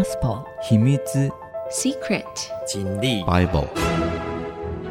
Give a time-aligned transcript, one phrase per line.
[0.00, 0.96] Gospel 秘密
[1.70, 2.24] Secret
[2.66, 3.68] 经历 Bible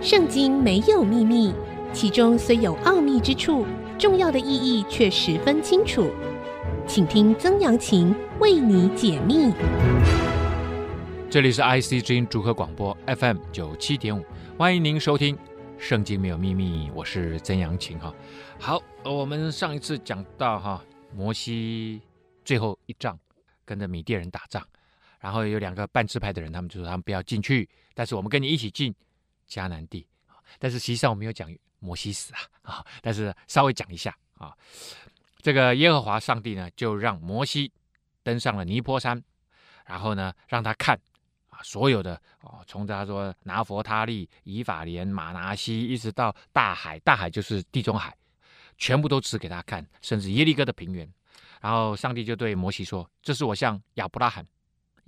[0.04, 1.52] 圣经没有秘密，
[1.92, 3.66] 其中虽有奥秘之处，
[3.98, 6.12] 重要的意义却十分清楚。
[6.86, 9.52] 请听曾阳晴为你解密。
[11.28, 14.24] 这里是 IC 之音主客广播 FM 九七点五，
[14.60, 15.36] 欢迎您收听
[15.80, 18.14] 《圣经没有秘密》，我是曾阳晴哈。
[18.60, 20.84] 好，我们上一次讲到哈，
[21.16, 22.00] 摩西
[22.46, 23.18] 最后一仗
[23.66, 24.64] 跟着米甸人打仗，
[25.20, 28.94] 然后有两个半支派的人，他们就说他们不要进去，但是我们跟你一起进
[29.48, 30.08] 迦南地。
[30.58, 31.48] 但是实际上我没有讲
[31.80, 34.56] 摩西死啊啊，但是稍微讲一下啊，
[35.42, 37.72] 这个耶和华上帝呢，就让摩西
[38.24, 39.22] 登上了尼泊山，
[39.86, 41.00] 然后呢，让他看
[41.50, 41.60] 啊。
[41.62, 48.16] 所有的哦，从他说拿弗他利、以法莲、玛拿西，一直到大海，大海就是地中海，
[48.78, 51.08] 全部都指给他看，甚至耶利哥的平原。
[51.62, 54.46] 然后上帝就对摩西说：“这是我向亚伯拉罕、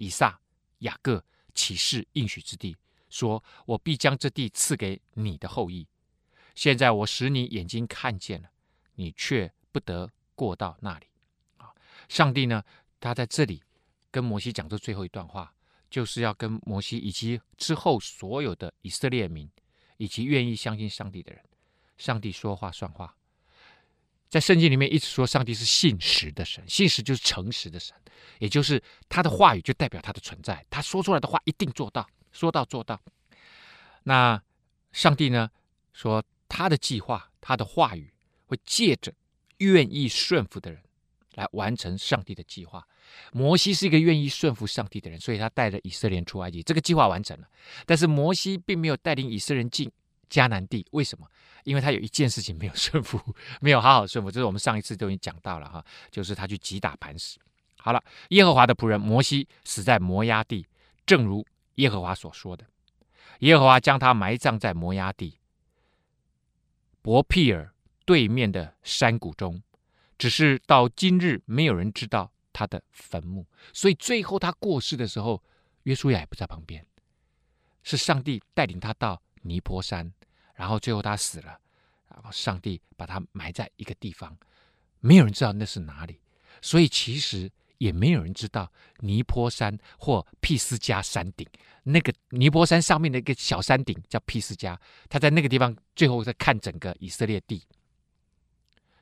[0.02, 0.42] 以撒、
[0.80, 1.24] 雅各
[1.54, 2.76] 起誓应许之地，
[3.12, 5.88] 说我必将这地赐给你的后裔。
[6.56, 8.50] 现在我使你眼睛看见了，
[8.96, 11.06] 你却不得过到那里。”
[11.58, 11.70] 啊，
[12.10, 12.64] 上帝呢，
[13.00, 13.62] 他在这里
[14.10, 15.54] 跟摩西讲这最后一段话。
[15.92, 19.52] 就是要跟摩西以及之后所有的以色列民，
[19.98, 21.44] 以及愿意相信上帝的人，
[21.98, 23.14] 上帝说话算话。
[24.32, 27.94] 在圣经里面一直说上帝是信实的神，信实就是诚实的神，
[28.40, 32.98] 也就是他的话语就代表他的存在，他说出来的话一定做到，说到做到。
[34.04, 34.42] 那
[34.94, 35.52] 上帝呢，
[35.92, 38.14] 说他的计划，他的话语
[38.46, 39.14] 会借着
[39.58, 40.82] 愿意顺服的人
[41.36, 42.88] 来完成上帝的计划。
[43.34, 47.48] 摩西是一个愿意顺服上帝的人，所以他带着以色列人出埃及，这个计划完成了。
[47.86, 49.92] 但是摩西并没有带领以色列人进
[50.32, 51.28] 迦南地，为什么？
[51.66, 53.22] 因为他有一件事情没有顺服，
[53.62, 57.38] 没有好好顺服，这是我们上一次都已经讲到了哈，就是他去击打磐石。
[57.78, 60.66] 好了，耶和华的仆人摩西死在摩押地，
[61.06, 62.66] 正如耶和华所说的，
[63.40, 65.38] 耶和华将他埋葬在摩押地
[67.02, 67.70] 伯毘珥
[68.06, 69.62] 对面的山谷中，
[70.18, 72.32] 只是到今日没有人知道。
[72.54, 75.42] 他的坟墓，所以最后他过世的时候，
[75.84, 76.86] 约书亚也不在旁边，
[77.82, 80.12] 是上帝带领他到尼泊山，
[80.62, 81.60] 然后最后他死了，
[82.08, 84.38] 然后上帝把他埋在一个地方，
[85.00, 86.20] 没有人知道那是哪里，
[86.62, 91.48] 所以其实也没有人知道尼泊山或毗斯迦山顶，
[91.82, 94.78] 那个尼泊山上面的一个小山顶叫毗斯迦，
[95.10, 97.64] 他在那个地方最后在看整个以色列地，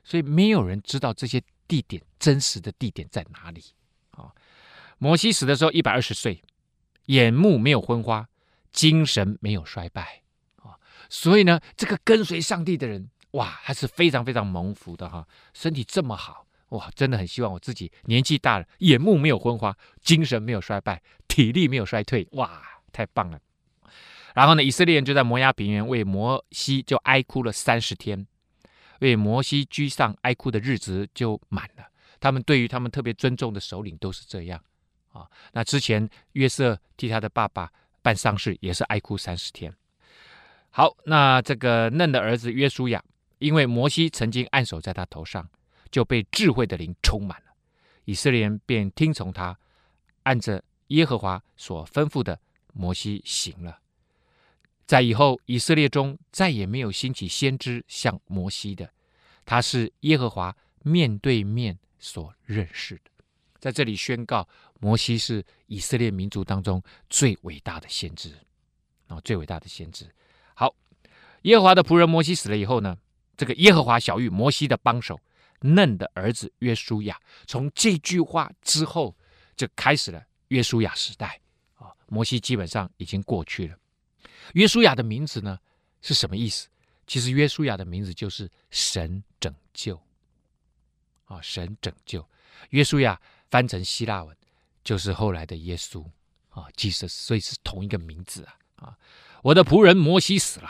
[0.02, 1.42] 所以没有人知道这些。
[1.70, 3.62] 地点真实的地点在哪里？
[4.10, 4.34] 啊，
[4.98, 6.42] 摩西死的时候一百二十岁，
[7.04, 8.28] 眼目没有昏花，
[8.72, 10.22] 精神没有衰败。
[11.10, 15.26] 所以呢，这个跟随上帝的人，哇，还是非常非常蒙福的哈。
[15.52, 22.62] 身体这么好，哇，真的很希望我自己年纪大了，眼目没有昏花，精神没有衰败，体力没有衰退，哇，
[22.92, 23.38] 太棒了。
[24.34, 28.26] 然后呢，以色列人就在摩押平原为摩西就哀哭了三十天。
[29.00, 31.84] 为摩西居上哀哭的日子就满了。
[32.20, 34.62] 他们对于他们特别尊重的首领都是这样
[35.12, 35.26] 啊。
[35.52, 37.72] 那之前约瑟替他的爸爸
[38.02, 39.74] 办丧事也是哀哭三十天。
[40.70, 43.04] 好，那这个嫩的儿子约书亚，
[43.38, 45.48] 因为摩西曾经按手在他头上，
[45.90, 47.52] 就被智慧的灵充满了。
[48.04, 49.58] 以色列人便听从他，
[50.22, 52.40] 按着耶和华所吩咐的，
[52.72, 53.80] 摩西行了。
[54.86, 58.88] 在以后，以色列中再也没有兴起先知像摩西的，
[59.44, 63.10] 他是耶和华面对面所认识的。
[63.58, 64.48] 在这里宣告，
[64.78, 68.32] 摩西是以色列民族当中最伟大的先知
[69.08, 70.06] 啊，最伟大的先知。
[70.60, 70.76] 好，
[71.44, 72.98] 耶和华的仆人摩西死了以后呢，
[73.34, 75.18] 这个耶和华小玉摩西的帮手
[75.60, 79.16] 嫩的儿子约书亚，从这句话之后
[79.56, 81.40] 就开始了约书亚时代
[81.76, 83.78] 啊，摩西基本上已经过去了。
[84.52, 85.58] 约书亚的名字呢
[86.02, 86.68] 是什么意思？
[87.06, 89.98] 其实约书亚的名字就是神拯救
[91.24, 92.22] 啊，神拯救。
[92.68, 93.18] 约书亚
[93.50, 94.36] 翻成希腊文
[94.84, 96.04] 就是后来的耶稣
[96.50, 98.98] 啊，Jesus，所以是同一个名字啊啊！
[99.42, 100.68] 我的仆人摩西死了，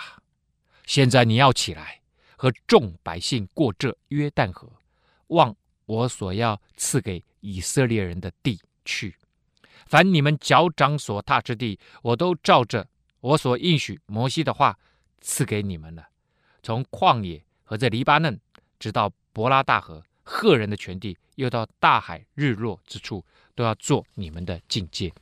[0.87, 2.01] 现在你要起来
[2.37, 4.71] 和众百姓过这约旦河，
[5.29, 5.55] 往
[5.87, 9.17] 我所要赐给以色列人的地去。
[9.87, 12.87] 凡你们脚掌所踏之地，我都照着。
[13.21, 14.79] 我所应许摩西的话
[15.21, 16.09] 赐给你们了，
[16.63, 18.41] 从旷野和这黎巴嫩，
[18.79, 23.23] 直到伯拉大河、赫人的全地，又到大海日落之处，
[23.55, 25.13] 都要做你们的境界。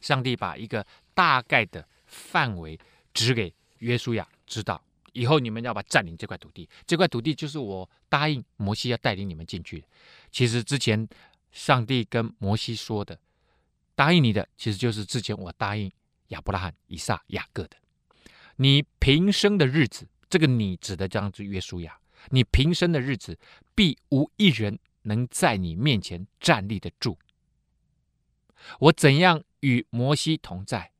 [0.00, 2.78] 上帝把一个大概的范围
[3.18, 4.80] 指给约书亚，知道
[5.12, 9.84] 以后你们要把占领这块土地，这块土地就是我答应摩西要带领你们进去。
[10.30, 11.08] 其实之前
[11.50, 13.18] 上帝跟摩西说的，
[13.96, 15.90] 答应你的，其实就是之前我答应
[16.28, 17.76] 亚伯拉罕、以撒、雅各的。
[18.56, 21.98] 你平生的日子，这个你指的这样子约书亚，
[22.28, 23.36] 你平生的日子，
[23.74, 27.18] 必无一人能在你面前站立得住。
[28.78, 30.92] 我怎样与摩西同在，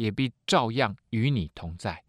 [0.00, 2.02] 也必照样与你同在。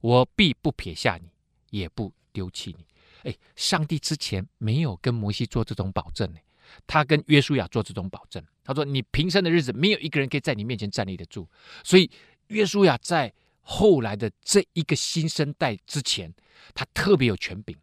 [0.00, 1.28] 我必不撇下你，
[1.68, 2.86] 也不丢弃你。
[3.24, 6.38] 哎，上帝之前没有跟摩西做这种保证呢，
[6.86, 8.42] 他跟约书亚做这种保证。
[8.64, 11.46] 他说：“你平生的日子，没有一个人可以在你面前站立得住。”
[11.84, 12.10] 所以
[12.46, 13.30] 约书亚在
[13.60, 16.32] 后来的这一个新生代之前，
[16.74, 17.76] 他特别有权柄，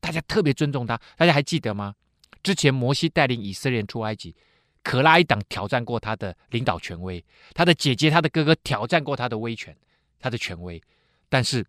[0.00, 1.00] 大家特别尊重他。
[1.16, 1.94] 大家还记得吗？
[2.42, 4.34] 之前摩西带领以色列人出埃及，
[4.82, 7.24] 可拉一党挑战过他的领导权威，
[7.54, 9.76] 他的姐姐、他的哥哥挑战过他的威权、
[10.18, 10.82] 他的权威，
[11.28, 11.66] 但是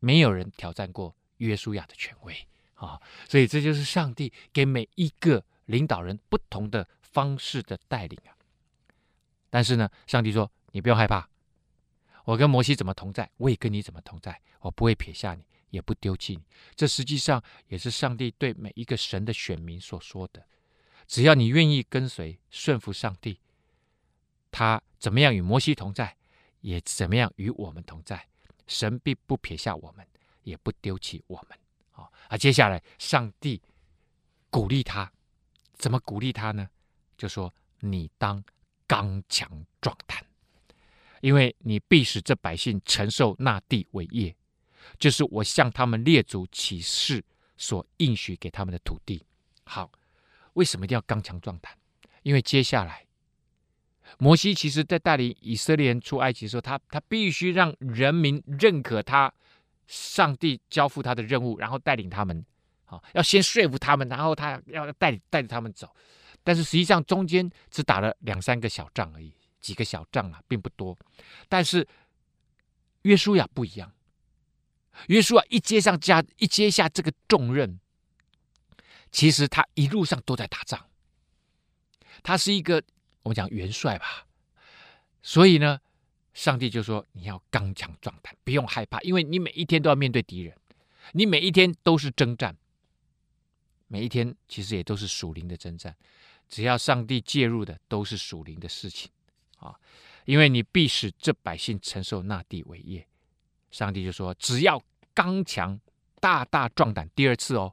[0.00, 1.14] 没有人挑战过。
[1.38, 2.32] 约书亚的权威
[2.74, 8.30] 啊，所以这就是上帝给每一个领导人不同的方式的带领啊。
[9.50, 11.28] 但是呢，上帝说：“你不用害怕，
[12.26, 16.42] 我跟摩西怎么同在，我也跟你怎么同在，我不会撇下你，也不丢弃你。”
[16.76, 20.46] 这实际上也是上帝对每一个神的选民所说的：
[21.06, 23.40] 只要你愿意跟随、顺服上帝，
[24.50, 26.16] 他怎么样与摩西同在，
[26.60, 28.28] 也怎么样与我们同在，
[28.66, 30.06] 神必不撇下我们。
[30.44, 31.56] 也不丢弃我们
[31.92, 32.10] 啊！
[32.26, 33.62] 啊，接下来上帝
[34.50, 35.08] 鼓励他，
[35.74, 36.68] 怎么鼓励他呢？
[37.16, 38.42] 就说：“你当
[38.88, 40.26] 刚强壮胆，
[41.20, 44.34] 因为你必使这百姓承受那地为业，
[44.98, 47.24] 就是我向他们列祖起誓
[47.56, 49.24] 所应许给他们的土地。”
[49.62, 49.92] 好，
[50.54, 51.72] 为什么一定要刚强壮胆？
[52.22, 53.06] 因为接下来
[54.18, 59.32] 摩西其实在带领以色列人出埃及的时候，他他必须让人民认可他。
[59.88, 62.42] 上帝交付他的任务，然后带领他们，
[62.86, 65.94] 啊，要先说服他们，然后他要带带着他们走。
[66.42, 70.96] 但是实际上中间只打了两三个小仗而已，几个小仗啊，并不多。
[71.46, 71.86] 但是
[73.02, 73.92] 约书亚不一样，
[75.08, 77.78] 约书亚一接上家，一接下这个重任，
[79.12, 80.88] 其实他一路上都在打仗。
[82.24, 82.82] 他是一个
[83.22, 84.26] 我们讲元帅吧，
[85.22, 85.80] 所以呢。
[86.34, 90.56] 上帝就说：“你要刚强壮胆，不用害怕，因为你每一天都要面对敌人，
[91.12, 92.56] 你每一天都是征战，
[93.86, 95.94] 每一天其实也都是属灵的征战。
[96.48, 99.10] 只要上帝介入的，都是属灵的事情
[99.58, 99.78] 啊！
[100.24, 103.06] 因为你必使这百姓承受那地为业。”
[103.70, 104.82] 上帝就说：“只要
[105.12, 105.78] 刚强、
[106.18, 107.70] 大大壮胆。”第二次哦，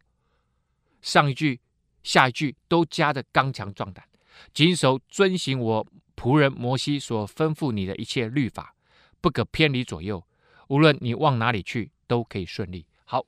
[1.01, 1.59] 上一句、
[2.03, 4.05] 下一句都加着“刚强壮胆”，
[4.53, 5.87] 谨守遵行我。
[6.15, 8.75] 仆人摩西所吩咐你的一切律法，
[9.21, 10.21] 不可偏离左右。
[10.67, 12.85] 无论你往哪里去，都可以顺利。
[13.05, 13.25] 好，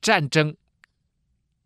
[0.00, 0.56] 战争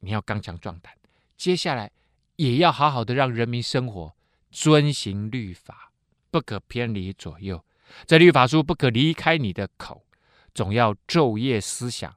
[0.00, 0.92] 你要刚强壮胆，
[1.36, 1.92] 接下来
[2.34, 4.16] 也要好好的让人民生活，
[4.50, 5.92] 遵行律法，
[6.32, 7.64] 不可偏离左右。
[8.04, 10.04] 这律法书不可离开你的口，
[10.52, 12.12] 总要昼夜思想，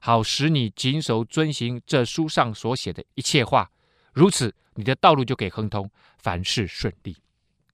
[0.00, 3.70] 好使你谨守遵行这书上所写的一切话。
[4.12, 5.88] 如此，你的道路就可以亨通，
[6.18, 7.16] 凡事顺利。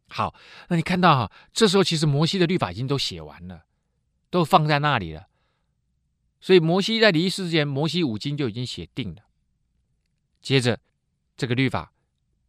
[0.09, 0.35] 好，
[0.69, 3.65] 那你看到哈，这时候其实摩西的律法已经都写完了，
[4.29, 5.29] 都放在那里了。
[6.41, 9.23] 所以摩西在离世之前，摩西五经就已经写定了。
[10.41, 10.79] 接着，
[11.37, 11.93] 这个律法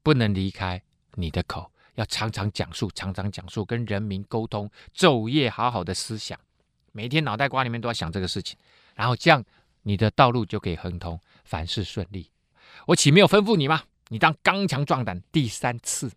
[0.03, 0.83] 不能离开
[1.15, 6.39] 你的口，要常常讲述，常常讲述，跟人民沟通，昼夜好好的思想，
[6.91, 8.55] 每天脑袋瓜里面都要想这个事情，
[8.93, 9.43] 然后这样
[9.87, 12.29] 你的道路就可以亨通，凡事顺利。
[12.87, 13.83] 我岂没有吩咐你吗？
[14.09, 15.23] 你当刚强壮胆。
[15.31, 16.11] 第三次。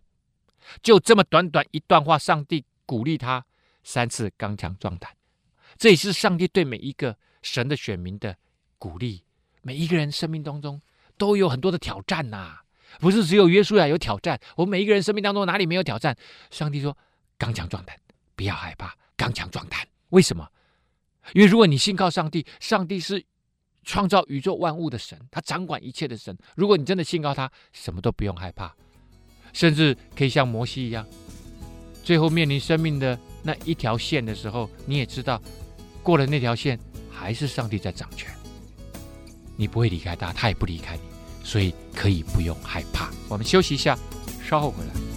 [0.83, 3.45] 就这么短短一段话，上帝鼓励他
[3.81, 5.09] 三次刚强壮胆，
[5.77, 8.35] 这也是上帝对每一个神的选民的
[8.77, 9.23] 鼓励。
[9.61, 10.81] 每一个人生命当中
[11.17, 12.59] 都有很多的挑战呐、
[12.99, 14.37] 不是只有约书亚有挑战。
[14.57, 16.13] 我们每一个人生命当中哪里没有挑战？
[16.49, 16.97] 上帝说：
[17.37, 17.97] 刚强壮胆，
[18.35, 19.87] 不要害怕，刚强壮胆。
[20.09, 20.45] 为什么？
[21.33, 23.23] 因为如果你信靠上帝，上帝是
[23.83, 26.37] 创造宇宙万物的神，他掌管一切的神。
[26.55, 28.73] 如果你真的信靠他，什么都不用害怕。
[29.53, 31.05] 甚至可以像摩西一样，
[32.03, 35.41] 最后面临生命的那一条线的时候，你也知道，
[36.01, 36.79] 过了那条线，
[37.11, 38.31] 还是上帝在掌权。
[39.57, 41.01] 你不会离开他，他也不离开你，
[41.43, 43.11] 所以可以不用害怕。
[43.27, 43.97] 我们休息一下，
[44.41, 45.10] 稍后回来。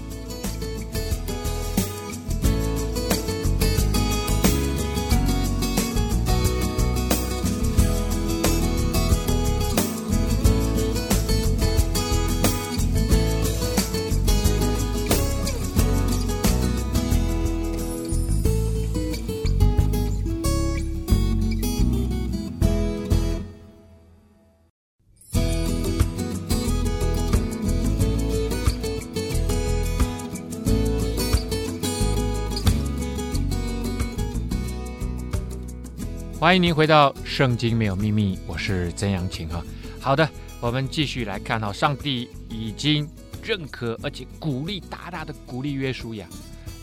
[36.45, 39.65] 欢迎您回到《圣经没有秘密》，我是曾阳晴哈。
[39.99, 40.29] 好的，
[40.61, 43.09] 我们继续来看哈，上帝已经
[43.43, 46.29] 认可而且鼓励，大大的鼓励约书亚，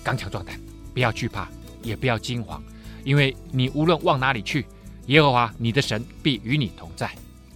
[0.03, 0.59] 刚强壮胆，
[0.95, 1.47] 不要惧怕，
[1.83, 2.59] 也不要惊慌，
[3.03, 4.65] 因为你无论往哪里去，
[5.05, 7.05] 耶和华你的神必与你同在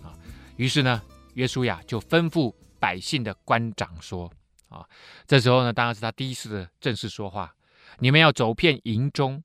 [0.04, 0.14] 啊。
[0.58, 1.02] 于是呢，
[1.34, 4.32] 约书亚就吩咐百姓的官长说
[4.70, 4.86] 啊，
[5.26, 7.56] 这时候呢，当然是他第一次的正式说话，
[7.98, 9.44] 你们要走遍营中，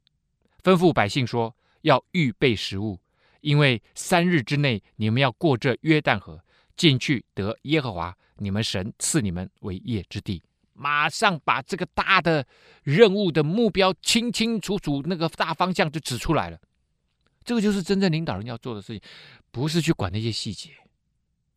[0.63, 1.57] 吩咐百姓说。
[1.83, 2.99] 要预备食物，
[3.41, 6.43] 因为三日之内你们要过这约旦河，
[6.77, 10.43] 进去得耶和华你们神赐你们为业之地。
[10.73, 12.47] 马上把这个大的
[12.85, 16.59] 任务的目标清清楚楚，那个大方向就指出来了。
[17.45, 19.01] 这个就是真正领导人要做的事情，
[19.51, 20.71] 不是去管那些细节。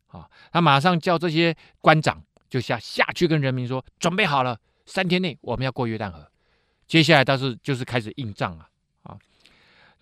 [0.08, 6.30] 啊，他马上叫这些官长就下下去跟人民说：准备好了，三天内我们要过约旦河。
[6.86, 8.68] 接下来倒是就是开始硬仗啊。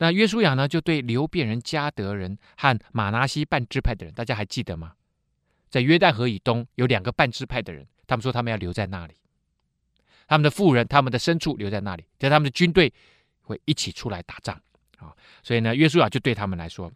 [0.02, 4.94] 那约书亚呢，就对流便人、迦得人和玛拿西半支派的人，大家还记得吗？
[5.70, 9.14] 在约旦河以东有两个半支派的人，他们说他们要留在那里，
[10.26, 12.92] 他们的富人、他们的牲畜留在那里，在他们的军队
[13.42, 14.60] 会一起出来打仗
[14.98, 15.14] 啊。
[15.44, 16.90] 所以呢，约书亚就对他们来说：“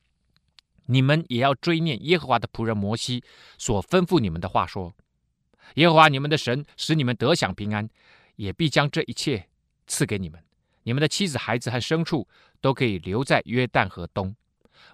[0.86, 3.22] 你们也要追念耶和华的仆人摩西
[3.56, 4.92] 所吩咐你们的话，说：
[5.76, 7.88] 耶和华你们的神使你们得享平安，
[8.34, 9.46] 也必将这一切
[9.86, 10.42] 赐给你们。”
[10.86, 12.28] 你们的妻子、孩子和牲畜
[12.60, 14.36] 都可以留在约旦河东，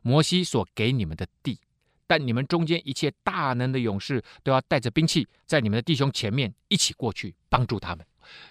[0.01, 1.61] 摩西所给你们的地。
[2.07, 8.07] 但你们中间一切大能的勇士都要带着兵器，在你们的弟兄前面一起过去帮助他们。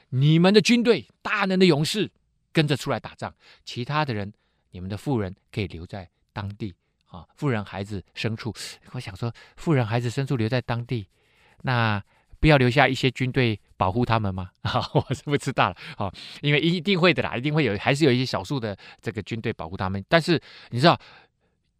[0.09, 2.11] 你们的军队大能的勇士
[2.53, 3.33] 跟着出来打仗，
[3.65, 4.31] 其他的人，
[4.69, 6.75] 你们的富人可以留在当地
[7.07, 7.25] 啊。
[7.37, 8.53] 富人、孩子、牲畜，
[8.91, 11.07] 我想说，富人、孩子、牲畜留在当地，
[11.63, 12.03] 那。
[12.39, 14.51] 不要留下一些军队保护他们吗？
[14.61, 15.75] 啊，我是不知道了。
[15.97, 20.05] 啊，因为一定会的啦，一定会有，还是有一些少数的这个军队保护他们。
[20.07, 20.95] 但是你知道，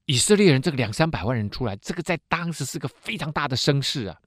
[0.06, 4.20] 以色列人这个两三百万人出来，这个在当时是个非常大的声势啊。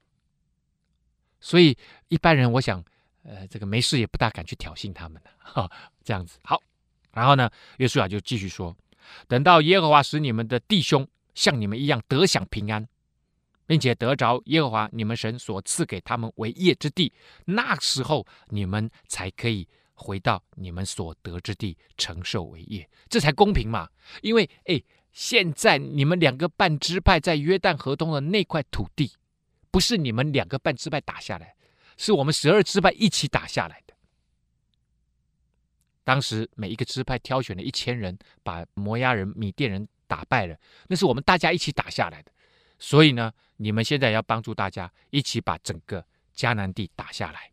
[1.40, 1.76] 所以
[2.06, 2.80] 一般人，我想，
[3.24, 5.30] 呃，这个没事也不大敢去挑衅他们的。
[5.38, 5.68] 哈，
[6.04, 6.62] 这样子好。
[7.10, 8.76] 然后呢，约书亚就继续说：
[9.26, 11.04] 等到耶和华使你们的弟兄
[11.34, 12.86] 像你们一样得享平安。
[13.66, 17.12] 并且得着耶和华你们神所赐给他们为业之地，
[17.46, 23.88] 那时候你们才可以回到你们所得之地承受为业，这才公平嘛。
[24.22, 29.12] 因为哎，现在你们两个半支派在约旦河东的那块土地，
[29.70, 31.54] 不是你们两个半支派打下来，
[31.96, 33.94] 是我们十二支派一起打下来的。
[36.02, 40.54] 当时每一个支派挑选了一千人，把摩押人、米甸人打败了，
[40.88, 42.32] 那是我们大家一起打下来的。
[42.78, 46.04] 所以呢，你们现在要帮助大家一起把整个
[46.36, 47.50] 迦南地打下来，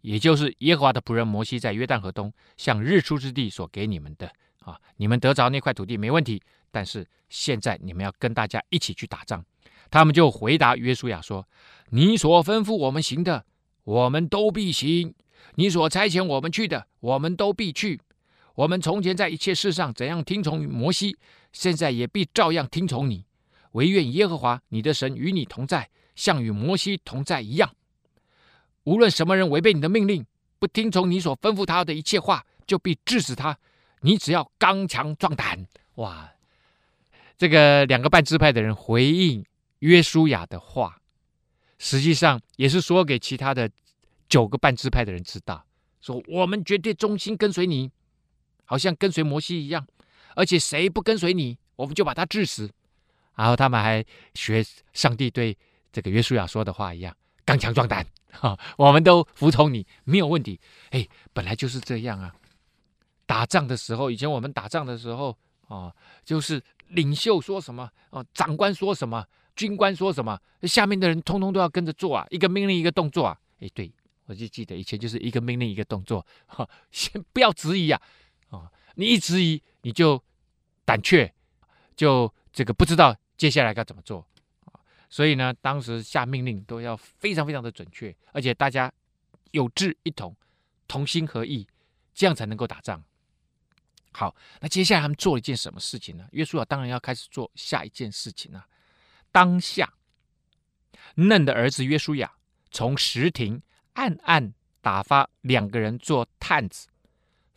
[0.00, 6.42] 也就是耶和华的仆人摩西在约旦河东向日出之地所给你们的啊，你们得着那块土地没问题。
[6.70, 9.42] 但是现在你们要跟大家一起去打仗。
[9.90, 11.48] 他们就回答约书亚说
[11.88, 13.46] ：“你所吩咐我们行的，
[13.84, 15.14] 我们都必行；
[15.54, 17.98] 你所差遣我们去的，我们都必去。
[18.54, 21.16] 我们从前在一切事上怎样听从摩西，
[21.52, 23.24] 现在也必照样听从你。”
[23.72, 27.74] 惟愿耶和华你的神与你同在，像与摩西同在一样。
[28.84, 30.24] 无论什么人违背你的命令，
[30.58, 33.58] 不听从你所吩咐他的一切话，就必治死他。
[34.00, 35.66] 你只要刚强壮胆。
[35.96, 36.32] 哇！
[37.36, 39.44] 这个两个半支派的人回应
[39.80, 41.00] 约书亚的话，
[41.78, 43.70] 实际上也是说给其他的
[44.28, 45.64] 九个半支派的人知道：
[46.00, 47.90] 说我们绝对忠心跟随你，
[48.64, 49.86] 好像跟随摩西一样。
[50.34, 52.70] 而且谁不跟随你，我们就把他治死。
[53.38, 54.04] 然后他们还
[54.34, 55.56] 学上帝对
[55.92, 60.60] 这个约书亚说的话一样，刚强壮胆，哈、我们都服从你，没有问题。
[60.90, 62.34] 哎，本来就是这样啊。
[63.26, 73.38] 打仗的时候，以前我们打仗的时候，哦，就是领袖说什么，哦，长官说什么，军官说什么，下面的人通通都要跟着做啊，一个命令一个动作啊。
[73.60, 73.92] 哎，对，
[74.26, 78.02] 我就记得以前就是一个命令一个动作，哈、先不要质疑啊，
[78.50, 80.20] 哦，你一质疑你就
[80.84, 81.32] 胆怯，
[81.94, 83.14] 就这个不知道。
[83.38, 84.26] 接下来该怎么做
[84.66, 84.74] 啊？
[85.08, 88.92] 所以呢，当时下命令都要非常非常的准确，而且大家
[89.52, 90.36] 有志一同，
[90.88, 91.66] 同心合意，
[92.12, 93.02] 这样才能够打仗。
[94.10, 96.26] 好，那接下来他们做了一件什么事情呢？
[96.32, 98.66] 约书亚当然要开始做下一件事情了。
[99.30, 99.94] 当下，
[101.14, 102.32] 嫩的儿子约书亚
[102.72, 106.88] 从石亭暗暗打发两个人做探子，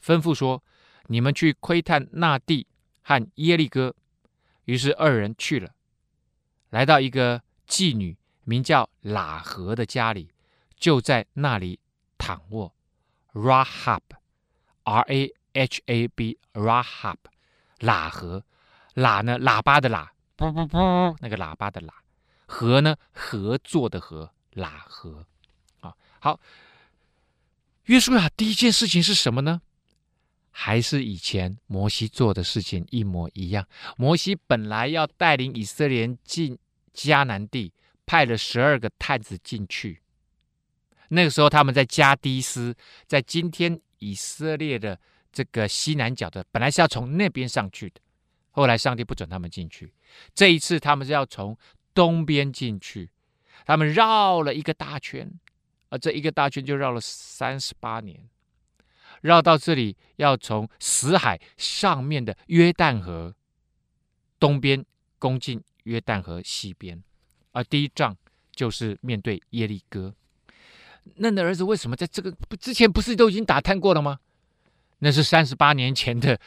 [0.03, 0.63] 吩咐说
[1.07, 2.67] ：“你们去窥探那地
[3.01, 3.95] 和耶利哥。”
[4.65, 5.71] 于是二人去了，
[6.69, 10.29] 来到一个妓女名叫喇合的家里，
[10.77, 11.79] 就在那里
[12.17, 12.73] 躺卧。
[13.33, 17.17] Rahab，R A H A B，Rahab，
[17.79, 18.43] 喇合
[18.95, 21.91] 喇呢，喇叭的喇，啵啵啵，那个喇叭的喇。
[22.45, 25.25] 和呢，合作的和，喇合。
[25.79, 26.39] 啊，好。
[27.85, 29.61] 约书亚第一件事情是什么呢？
[30.51, 33.65] 还是以前摩西做的事情一模一样。
[33.97, 36.57] 摩西本来要带领以色列进
[36.93, 37.73] 迦南地，
[38.05, 40.01] 派了十二个探子进去。
[41.09, 42.75] 那个时候他们在加低斯，
[43.07, 44.99] 在今天以色列的
[45.31, 48.01] 这个西南角的，本来是要从那边上去的，
[48.51, 49.93] 后来上帝不准他们进去。
[50.33, 51.57] 这一次他们是要从
[51.93, 53.09] 东边进去，
[53.65, 55.29] 他们绕了一个大圈，
[55.89, 58.29] 而这一个大圈就绕了三十八年。
[59.21, 63.33] 绕到这里，要从死海上面的约旦河
[64.39, 64.85] 东边
[65.17, 67.01] 攻进约旦河西边，
[67.51, 68.15] 而第一仗
[68.53, 70.13] 就是面对耶利哥。
[71.15, 74.19] 嫩的儿子为什么在这个不之前不是都已经打探过了吗？
[74.99, 76.39] 那是三十八年前的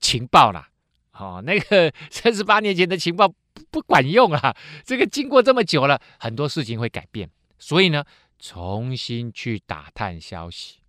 [0.00, 0.68] 情报啦。
[1.12, 3.36] 哦，那个 三十八年前的情报不
[3.70, 4.54] 不管用啊。
[4.84, 8.04] 这个经过这么久了，很多事情会改变，所以呢，
[8.38, 10.81] 重新去打探消息。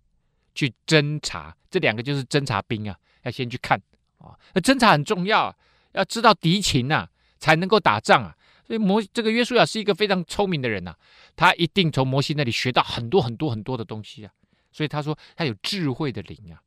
[0.54, 3.80] 去侦查，这两个就是侦察兵啊，要先去看
[4.18, 4.38] 啊。
[4.52, 5.54] 那侦察很重要，
[5.92, 8.36] 要知道敌情啊，才能够打仗啊。
[8.66, 10.98] 所以摩这个约书亚是一个非常聪明的人呐、啊，
[11.36, 14.32] 他一定从摩西那里学到很多很多很多的东西啊。
[14.72, 16.62] 所以他说他有智慧的灵啊，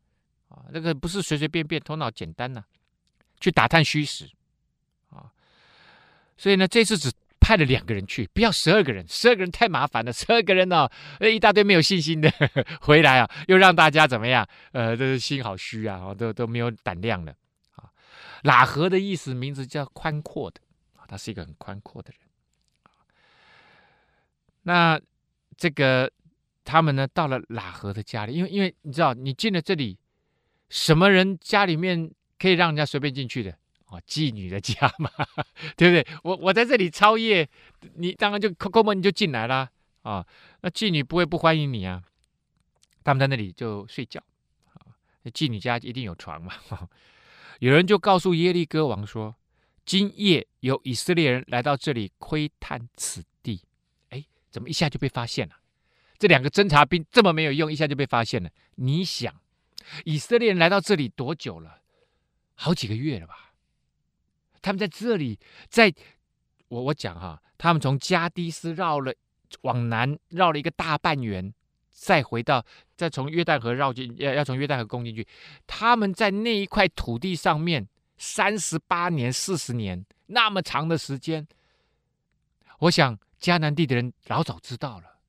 [0.49, 2.63] 啊，那个不是随随便便，头脑简单呐、
[3.39, 4.29] 去打探虚实
[5.09, 5.31] 啊。
[6.37, 7.11] 所以呢，这次只。
[7.47, 10.11] 派了两个人去，不要十二个人，十二个人太麻烦了。
[10.11, 10.91] 十二个人呢、哦，
[11.25, 14.45] 一大堆没有信心的呵呵 回来啊，又让大家怎么样？
[14.73, 17.33] 呃，这是心好虚啊，都都没有胆量了
[17.77, 17.87] 啊。
[18.43, 20.59] 喇合的意思，名字叫宽阔的
[20.97, 22.19] 啊，他是一个很宽阔的人。
[24.63, 24.99] 那
[25.55, 26.11] 这个
[26.65, 29.97] 他们呢，到了喇合的家里，因为因为你知道，你进了这里，
[30.67, 33.57] 什么人家里面可以让人家随便进去的？
[33.87, 35.09] 哦，妓女的家嘛，
[35.77, 36.19] 对不对？
[36.23, 37.47] 我我在这里操业，
[37.95, 39.69] 你当然就叩叩门你就进来啦
[40.01, 40.25] 啊。
[40.61, 42.03] 那妓女不会不欢迎你啊。
[43.03, 44.21] 他们在那里就睡觉
[44.73, 44.91] 啊。
[45.25, 46.53] 妓女家一定有床嘛。
[47.59, 49.35] 有人就告诉耶利哥王说
[49.85, 53.63] ：“今夜有以色列人来到这里窥探此地。”
[54.11, 55.55] 哎，怎么一下就被发现了？
[56.19, 58.49] 这两个侦察兵这么没有用，一下就被发现了。
[58.75, 59.33] 你想，
[60.03, 61.81] 以色列人来到这里多久了？
[62.53, 63.46] 好几个月了吧？
[64.67, 65.93] 他们在这里，在
[66.67, 69.13] 我我讲哈，他们从加低斯绕了
[69.61, 71.53] 往南绕了一个大半圆，
[71.89, 72.65] 再回到
[72.97, 75.25] 再从约旦河绕进要要从约旦河攻进去。
[75.65, 81.47] 他们在那一块土地上面三十八年、四十年那么长的时间，
[82.79, 85.19] 我想迦南地的人老早知道了，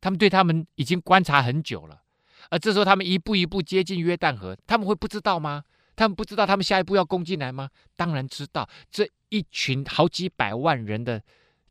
[0.00, 2.02] 他们对他们已经观察很久了，
[2.48, 5.64] 而这时候他们一步一步接近约旦河，他们会不知道吗？
[5.94, 7.68] 他们不知道他们下一步要攻进来吗？
[7.96, 8.68] 当然知道。
[8.90, 11.22] 这一群好几百万人的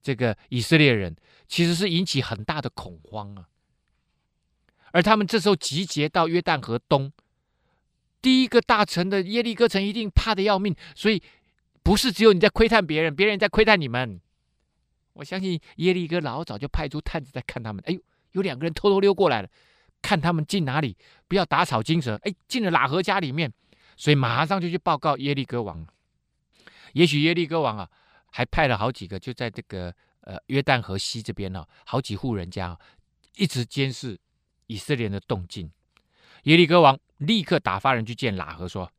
[0.02, 1.16] 这个以色列人，
[1.48, 3.48] 其实是引起很大的恐慌啊。
[4.92, 7.12] 而他们这时候集结到约旦河东，
[8.22, 10.76] 第一个大城的耶利哥城一定怕得要命。
[10.96, 11.22] 所以
[11.82, 14.22] 不是只有你在窥探别人，别人在窥探你们。
[15.14, 17.84] 我相信耶利哥老早就派出探子在看他们。
[17.88, 18.00] 哎呦，
[18.34, 19.50] 有两个人偷偷溜过来了，
[20.02, 20.96] 看他们进哪里，
[21.28, 22.20] 不要打草惊蛇。
[22.24, 23.52] 哎，进了喇合家里面。
[24.02, 25.86] 所以马上就去报告耶利哥王。
[26.94, 27.88] 也许耶利哥王啊，
[28.32, 32.80] 还派了好几个，就在这个呃约旦河西这边呢、好几户人家、啊、
[33.36, 34.20] 一直监视
[34.66, 35.70] 以色列的动静。
[36.46, 38.92] 耶利哥王立刻打发人去见喇合，说：“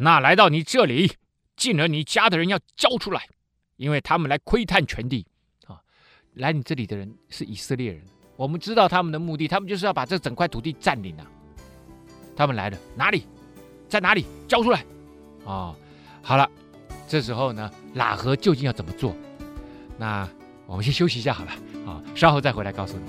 [0.00, 1.12] 那来到你这里
[1.54, 3.28] 进了你家的人要交出来，
[3.76, 5.26] 因为他们来窥探全地
[5.66, 5.78] 啊。
[6.32, 8.02] 来你这里的人是以色列人，
[8.34, 11.30] 我们知道他们的目的，他们就是要把这整块土地占领啊。
[12.34, 13.26] 他们来了哪里？”
[13.88, 14.26] 在哪里？
[14.46, 14.80] 交出来！
[15.44, 15.76] 啊、哦，
[16.22, 16.48] 好了，
[17.08, 19.14] 这时候呢，喇合究竟要怎么做？
[19.96, 20.28] 那
[20.66, 21.50] 我们先休息一下好了，
[21.90, 23.02] 啊、稍后再回来告诉你。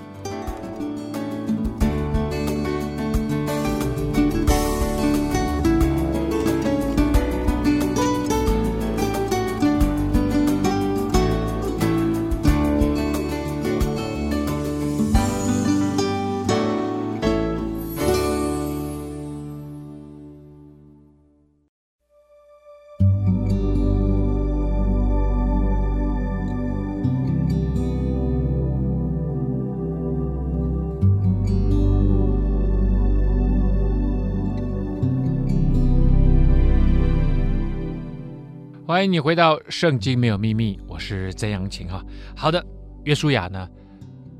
[38.99, 42.03] 欢迎你回到《圣经没有秘密》，我是曾阳晴哈。
[42.35, 42.61] 好的，
[43.05, 43.65] 约书亚呢，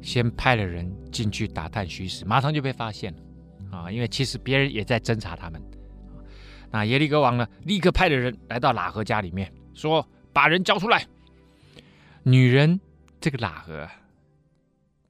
[0.01, 3.89] 先派了人进去打探虚实，马上就被发现了啊！
[3.89, 5.63] 因为其实别人也在侦查他们。
[6.69, 11.07] 那耶利哥王呢，立刻派了人来到喇合家里面说：“把人交出来。”
[12.23, 12.81] 女人
[13.21, 13.87] 这个喇合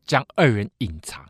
[0.05, 1.25] 将二人隐藏，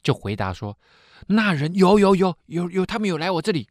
[0.00, 0.78] 就回答说
[1.26, 3.66] ：“那人有有有有有，他们有来我这里。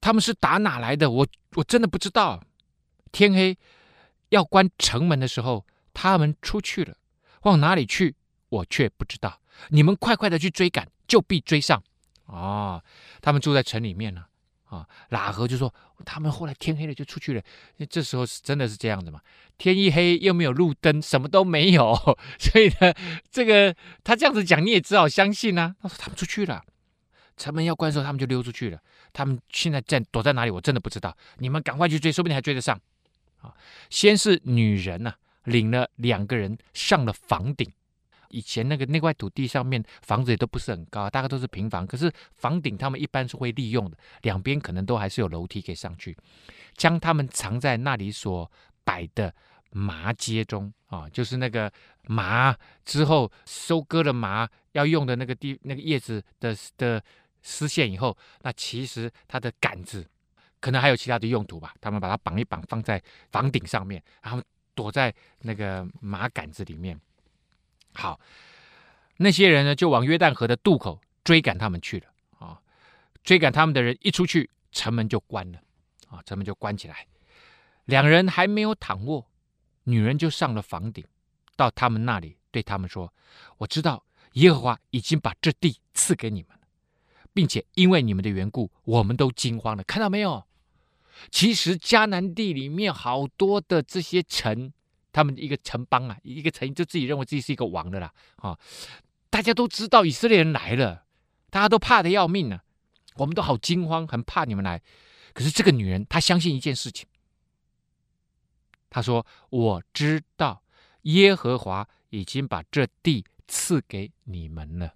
[0.00, 1.10] 他们是打哪来的？
[1.10, 2.40] 我我真的不知道。
[3.12, 3.56] 天黑
[4.30, 6.96] 要关城门的时候，他们出去了，
[7.42, 8.16] 往哪里去，
[8.48, 9.40] 我却不知道。
[9.68, 11.82] 你们快快的去追赶，就必追上。”
[12.26, 12.82] 哦，
[13.20, 14.24] 他们住在城里面呢。
[14.64, 17.42] 啊，喇合就说他们后来天黑了就出去了。
[17.90, 19.20] 这时候是真的是这样的嘛？
[19.58, 21.94] 天一黑又没有路灯，什么都没有，
[22.40, 22.94] 所以呢，
[23.30, 25.76] 这个他这样子讲你也只好相信啊。
[25.82, 26.62] 他说他们出去了，
[27.36, 28.80] 城门要关的时候他们就溜出去了。
[29.12, 30.50] 他们现在在躲在哪里？
[30.50, 31.14] 我真的不知道。
[31.36, 32.80] 你们赶快去追，说不定还追得上。
[33.42, 33.54] 啊，
[33.90, 37.70] 先是女人呢、啊，领了两个人上了房顶。
[38.30, 41.86] 以前那个那块土地上面房子也都不是很高，大概都是平房。
[41.86, 46.16] 可是房顶他们一般是会利用的，两边可能都还是有楼梯可以上去，
[46.74, 48.50] 将他们藏在那里所
[48.84, 49.34] 摆的
[49.72, 51.70] 麻秸中啊，就是那个
[52.04, 57.04] 麻之后收割了麻要用的那个地那个叶子的的
[57.42, 60.08] 丝线以后，那其实它的杆子
[60.62, 61.74] 可能还有其他的用途吧。
[61.80, 64.42] 他们把它绑一绑放在房顶上面，然后
[64.74, 66.98] 躲在那个麻杆子里面。
[67.92, 68.18] 好，
[69.18, 72.06] 那些人呢，就往约旦河的渡口追赶他们去了
[72.38, 72.58] 啊！
[73.22, 75.60] 追赶他们的人一出去，城门就关了
[76.08, 77.06] 啊，城门就关起来。
[77.84, 79.26] 两人还没有躺卧，
[79.84, 81.04] 女人就上了房顶，
[81.56, 83.12] 到他们那里，对他们说
[83.58, 84.02] ：“我知道
[84.34, 86.66] 耶和华已经把这地赐给你们了，
[87.34, 89.82] 并且因为你们的缘故，我们都惊慌了。
[89.84, 90.42] 看到没有？
[91.30, 94.72] 其实迦南地里面好多的这些城。”
[95.12, 98.58] 他们一个城邦啊，一个城就自己认为自己是一个王的啦啊！
[99.28, 101.04] 大家都知道以色列人来了，
[101.50, 102.60] 大家都怕的要命呢、
[103.16, 104.80] 我们都好惊慌，很怕你们来。
[105.34, 107.06] 可是这个女人她相信一件事情，
[108.88, 110.62] 她说：“我知道
[111.02, 114.94] 耶和华已经把这地赐给你们了。”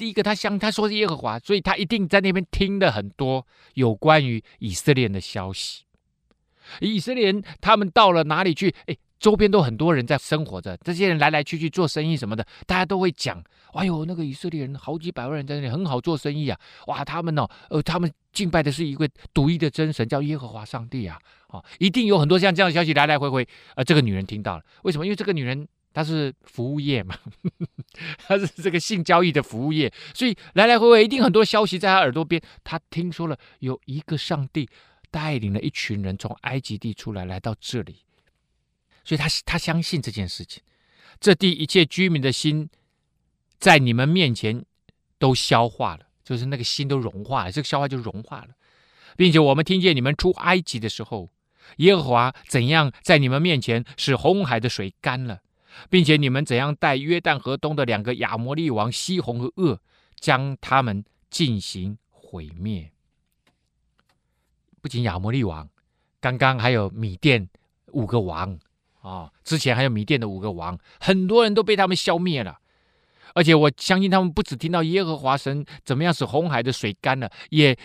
[0.00, 5.84] 第一个，他相他说是耶和华，所以他一定在那边听了很多有关于以色列人的消息。
[6.80, 8.74] 以色列人他们到了哪里去？
[8.86, 10.74] 哎，周边都很多人在生活着。
[10.78, 13.44] 这些人来来去去做生意什么的，大家都会讲
[13.76, 16.58] ：“哎呦，那个以色列人好几百万人在那里，很好做生意啊！
[16.86, 21.18] 哇，他们哦，呃，他们敬拜的是一位独一的真神，叫耶和华上帝啊！
[21.48, 23.46] 哦，一定有很多像这样的消息来来回回。
[23.74, 25.04] 呃，这个女人听到了，为什么？
[25.04, 27.18] 因为这个女人他是服务业嘛，
[28.26, 32.40] 他是这个性交易的服务业，所以来来回回一定很多消息在他耳朵边。
[32.64, 34.68] 他听说了有一个上帝。
[35.12, 38.04] 带领了一群人从埃及地出来，来到这里，
[39.02, 40.62] 所以他他相信这件事情。
[41.18, 42.70] 这地一切居民的心，
[43.58, 44.64] 在你们面前
[45.18, 48.50] 都消化了，就是那个心都融化了，这个消化就融化了，
[49.16, 51.28] 并且我们听见你们出埃及的时候，
[51.78, 55.40] 耶和华怎样在你们面前使红海的水干了，
[55.88, 59.78] 并且你们怎样带约旦河东的两个亚摩利王西宏和噩，
[60.18, 62.90] 将他们进行毁灭。
[64.80, 65.68] 不仅亚摩利王，
[66.20, 67.48] 刚刚还有米甸
[67.92, 68.58] 五个王
[69.02, 72.58] 啊、之前还有米甸的五个王，很多人都被他们消灭了。
[73.34, 77.78] 而且我相信他们不只听到耶和华神怎么样使红海的水干了，也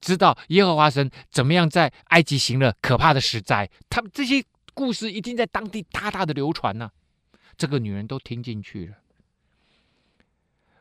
[0.00, 3.68] 知道耶和华神怎么样在埃及行了可怕的十灾。
[3.90, 6.90] 他们这些故事一定在当地大大的流传呢、
[7.56, 8.96] 这个女人都听进去了。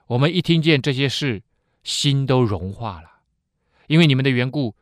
[0.07, 1.41] 我们一听见这些事，
[1.83, 3.09] 心都融化了，
[3.87, 4.75] 因为你们的缘故。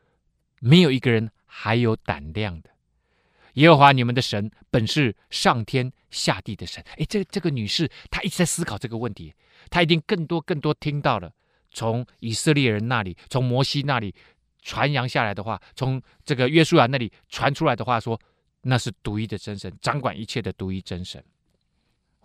[0.62, 2.70] 没有一个人还有胆量的。
[3.54, 6.84] 耶和华你们的神本是上天下地的神。
[6.98, 9.34] 哎，这这个女士她一直在思考这个问题，
[9.70, 11.34] 她一定更多更多听到了
[11.72, 14.14] 从以色列人那里，从摩西那里
[14.62, 18.22] 传扬下来的话，从这个约书亚那里传出来的话说，说
[18.64, 21.24] 那是独一的真神，掌管一切的独一真神。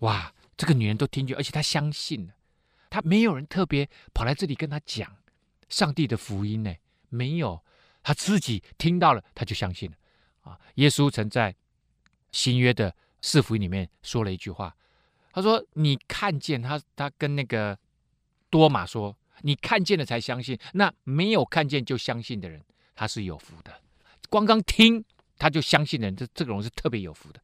[0.00, 2.35] 哇，这个女人都听见，而且她相信了，
[2.90, 5.16] 她没有人特别跑来这里跟她讲
[5.68, 6.74] 上帝的福音呢，
[7.09, 7.62] 没有。
[8.02, 9.96] 她自己听到了，她就相信了
[10.42, 10.61] 啊！
[10.74, 11.54] 耶稣曾在
[12.33, 14.76] 新约的四福音里面说了一句话，
[15.33, 17.78] 他说：“你看见他，他跟那个
[18.50, 20.59] 多马说，你看见了才相信。
[20.74, 22.62] 那没有看见就相信的人，
[22.94, 23.80] 他是有福的。
[24.28, 25.02] 光刚听
[25.38, 27.40] 他就相信人，这这个人是特别有福的。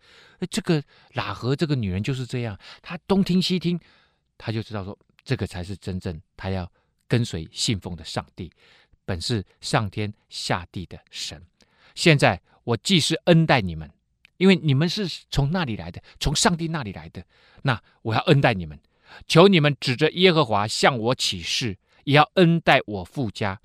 [0.50, 0.83] 这个
[1.14, 3.79] 喇合这个女人就是这样，她东听西听，
[4.38, 6.70] 她就知道说，这个才是真正她要
[7.07, 8.50] 跟随信奉的上帝。”
[9.07, 11.42] 本是上天下地的神，
[11.96, 13.90] 现在我既是恩待你们，
[14.37, 17.24] 因为你们是从那里来的，从上帝那里来的，
[17.62, 18.79] 那我要恩待你们，
[19.26, 23.61] 求你们指着耶和华向我起誓，也要恩待我父家，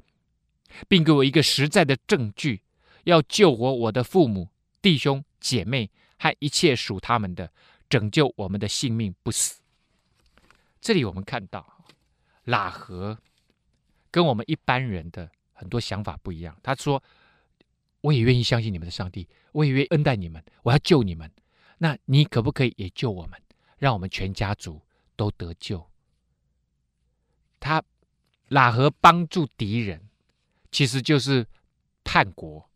[0.88, 2.62] 并给我一个实在的证据，
[3.06, 4.50] 要救活我的父母、
[4.82, 5.90] 弟兄、姐妹
[6.20, 7.52] 和一切属他们的，
[7.90, 9.62] 拯救我们的性命不死。
[10.82, 11.86] 这里我们看到，
[12.46, 13.18] 喇合
[14.12, 16.58] 跟我们一般人的很多想法不一样。
[16.62, 17.02] 他说
[18.02, 21.32] ：“我也愿意相信你们的上帝，我也愿意恩待你们，我要救你们。
[21.78, 23.40] 那你可不可以也救我们，
[23.78, 24.82] 让我们全家族
[25.16, 25.90] 都得救？”
[27.60, 27.84] 他
[28.50, 30.10] 喇合帮助敌人，
[30.72, 31.46] 其实就是
[32.04, 32.70] 叛国。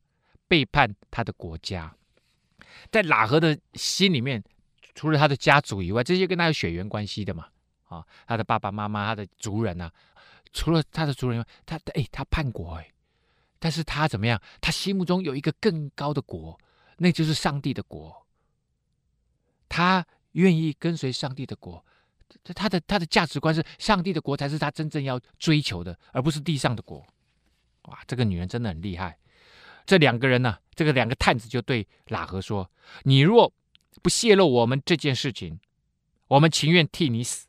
[0.50, 1.96] 背叛他的国家，
[2.92, 4.44] 在喇合的心里面，
[4.96, 7.48] 除了他的家族以外，这些跟他有血缘关系的嘛，
[7.86, 9.90] 啊，他的爸爸妈妈、他的族人啊，
[10.52, 12.92] 除了他的族人以外，他哎，他叛国哎，
[13.60, 14.42] 但是他怎么样？
[14.60, 16.60] 他心目中有一个更高的国，
[16.98, 18.26] 那就是上帝的国。
[19.70, 21.86] 他愿意跟随上帝的国，
[22.56, 27.06] 他的他的价值观是上帝的国才是他真正要追求的，而不是地上的国。
[27.84, 29.16] 哇，这个女人真的很厉害。
[29.89, 32.69] 这两个人呢、这个两个探子就对喇合说
[33.06, 33.52] ：“你若
[34.04, 35.60] 不泄露我们这件事情，
[36.28, 37.47] 我们情愿替你死。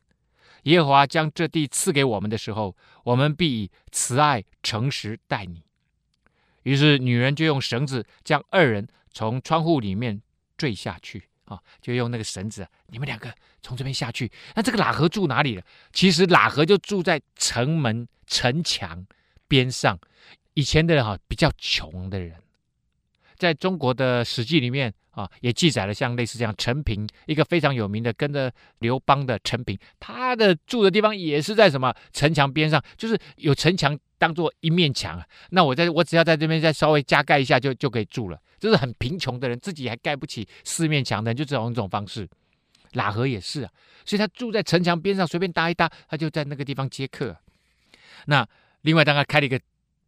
[0.63, 5.61] 耶和华将这地赐给我们的时候，我们必以慈爱诚实待你。”
[6.63, 10.19] 于是女人就用绳子将二人从窗户里面
[10.57, 14.31] 坠下去啊，就用那个绳子，你们两个从这边下去。
[14.55, 15.63] 那这个喇合住哪里了？
[15.93, 19.05] 其实喇合就住在城门城墙
[19.47, 19.99] 边上。
[20.53, 22.35] 以前的人哈比较穷的人，
[23.37, 35.25] 在中国的史记里面啊，也记载了像类似这样陈平，一个非常有名的跟着刘邦的陈平，他的住的地方也是在什么城墙边上，就是有城墙当做一面墙啊。
[35.51, 38.39] 那我在我只要在这边再稍微加盖一下就就可以住了。
[38.59, 42.27] 就是很贫穷的人自己还盖不起四面墙的人，就这种一种方式。
[42.93, 43.71] 喇合也是啊，
[44.05, 47.35] 所以他住在城墙边上，随便搭一搭，他就在那个地方接客。
[48.25, 48.47] 那
[48.81, 49.57] 另外当他开了一个。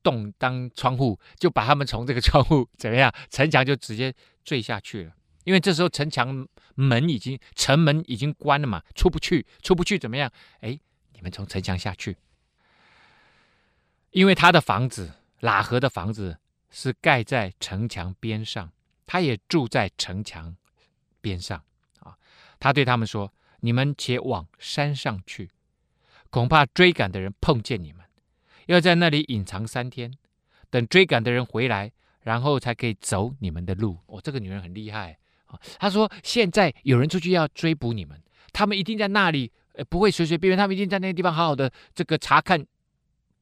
[0.03, 3.11] 洞当窗户，就把他们从这个窗户怎么样？
[3.31, 4.13] 城墙就直接
[4.43, 5.13] 坠下去了。
[5.45, 10.31] 因为这时候城墙门已经城门已经关了嘛，出不去，出不去怎么样？
[10.59, 10.79] 哎，
[11.13, 12.17] 你们从城墙下去。
[14.11, 15.11] 因为他的房子，
[15.41, 16.37] 喇合的房子
[16.69, 18.71] 是盖在城墙边上，
[19.05, 20.55] 他也住在城墙
[21.19, 21.63] 边上
[21.99, 22.15] 啊。
[22.59, 25.49] 他对他们说：“你们且往山上去，
[26.29, 28.01] 恐怕追赶的人碰见你们。”
[28.67, 30.11] 要在那里隐藏三天，
[30.69, 33.97] 等追赶的人回来，然后才可以走你们的路。
[34.07, 35.59] 哦，这个女人很厉害啊！
[35.77, 38.21] 她说：“现在有人出去要追捕你们，
[38.51, 42.65] 他们一定在那里，呃，不会随随便便，他们一定在那个地方好好的这个查看，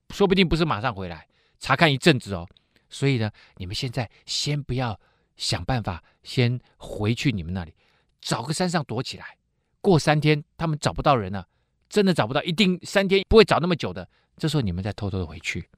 [0.09, 1.27] 说不定不是马上回来，
[1.59, 2.47] 查看一阵子哦。
[2.89, 4.99] 所以呢，你们现在先不要
[5.37, 7.73] 想办法，先回去你们那里，
[8.19, 9.37] 找个山上躲起来。
[9.79, 11.47] 过三天，他们找不到人了，
[11.87, 14.07] 真的找不到，一定三天不会找那么久的。”
[14.41, 15.69] 这时候你们再偷偷的回去，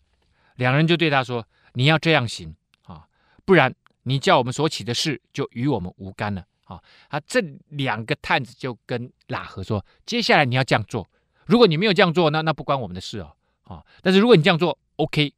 [0.55, 1.45] 两人就对他说
[1.75, 3.05] ：“你要这样行啊，
[3.43, 11.05] 不然你叫我们所起的事就与我们无干了啊。”啊，这两个探子就跟喇合说：“接下来你要这样做，
[11.45, 13.85] 如果你没有这样做，那那不关我们的事哦啊。
[14.01, 15.33] 但是如果你这样做，OK，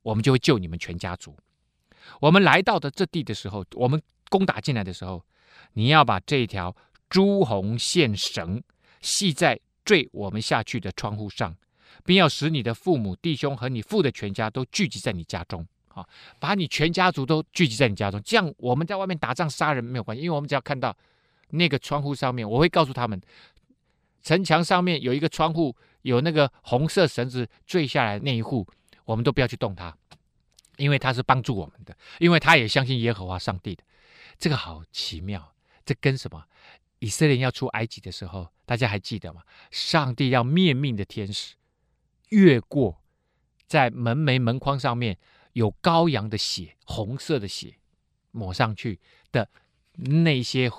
[0.00, 1.36] 我们就会救你们全家族。
[2.20, 5.22] 我们来到的这地的时候，我们攻打进来的时候，
[5.74, 6.74] 你要把这条
[7.10, 8.62] 朱红线绳
[9.02, 11.54] 系在坠我们下去的窗户上。”
[12.04, 16.06] 并要使你的父母、弟兄和你父的全家都聚集在你家中，啊，
[16.38, 18.20] 把你全家族都聚集在你家中。
[18.22, 20.96] 这样我们在外面打仗杀人没有关系，因为我们只要看到
[21.50, 23.20] 那个窗户上面，我会告诉他们，
[24.22, 28.66] 城墙上面有一个窗户，有那个红色绳子坠下来那一户，
[29.04, 29.96] 我们都不要去动它，
[30.76, 33.82] 因为他是帮助我们的，因为他也相信耶和华上帝的。
[34.38, 36.44] 这个好奇妙，这跟什么？
[36.98, 39.42] 以色列要出埃及的时候，大家还记得吗？
[39.70, 41.54] 上帝要灭命的天使。
[42.32, 43.02] 越过
[43.66, 45.16] 在门楣门框上面
[45.52, 47.74] 有羔羊的血，红色的血
[48.30, 48.98] 抹上去
[49.30, 49.48] 的
[49.94, 50.70] 那些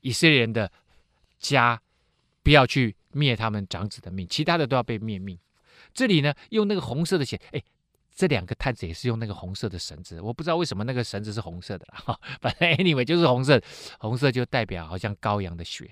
[0.00, 0.72] 以色列人的
[1.38, 1.80] 家，
[2.42, 5.38] 不要去灭他们长子的命，其他的都要被灭命。
[5.92, 7.62] 这里呢，用那个红色的血，哎，
[8.14, 13.60] 这两个探子也是用那个红色的绳子，我不知道为什么那个绳子是红色的哈，反正 anyway 就是红色，
[13.98, 15.90] 红色就代表好像羔羊的血，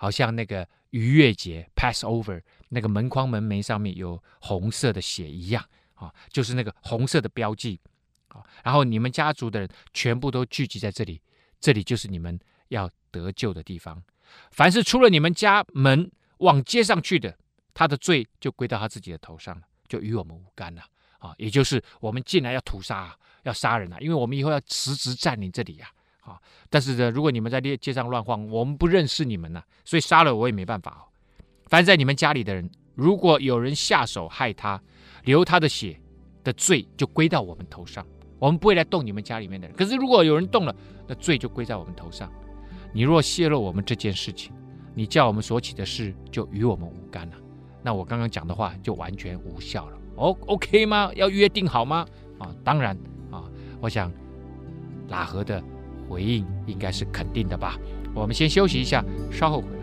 [0.00, 2.40] 好像那个逾越节 Passover。
[2.72, 7.80] 那个门框门楣上面有红色的血一样啊，就是那个红色的标记
[8.28, 8.46] 啊。
[8.62, 11.20] 然后你们家族的人全部都聚集在这里，
[11.58, 14.00] 这里就是你们要得救的地方。
[14.52, 16.08] 凡是出了你们家门
[16.38, 17.36] 往街上去的，
[17.74, 20.84] 他的罪就归到他自己的头上了，就与我们无干了
[21.18, 21.34] 啊。
[21.38, 25.98] 也就是我们进来要屠杀、要杀人啊，因为我们以后要实质占领这里呀啊。
[26.68, 31.08] 但是呢，如果你们在街街上乱晃，我们不认识你们呐，所以杀了我也没办法。
[31.66, 34.80] 凡在你们家里的人，如果有人下手害他，
[35.24, 35.98] 流他的血
[36.42, 38.04] 的罪就归到我们头上，
[38.38, 39.76] 我们不会来动你们家里面的人。
[39.76, 40.74] 可是如果有人动了，
[41.06, 42.30] 那罪就归在我们头上。
[42.92, 44.52] 你若泄露我们这件事情，
[44.94, 47.36] 你叫我们所起的事就与我们无干了。
[47.82, 49.98] 那我刚刚讲的话就完全无效了。
[50.16, 51.10] 哦，OK 吗？
[51.14, 52.04] 要约定好吗？
[52.38, 52.96] 啊，当然
[53.30, 53.44] 啊，
[53.80, 54.12] 我想
[55.08, 55.62] 喇合的
[56.10, 57.78] 回应应该是肯定的吧。
[58.12, 59.79] 我们先休息一下，稍后回。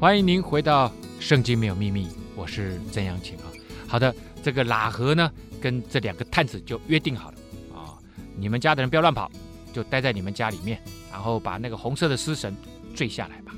[0.00, 0.88] 欢迎您回到
[1.20, 3.44] 《圣经没有秘密》，我是曾阳晴啊。
[3.86, 7.38] 好的，这个喇合呢，跟这两个探子就约定好了
[7.74, 7.98] 啊，
[8.34, 9.30] 你们家的人不要乱跑，
[9.74, 10.82] 就待在你们家里面，
[11.12, 12.56] 然后把那个红色的丝绳
[12.94, 13.52] 坠下来吧。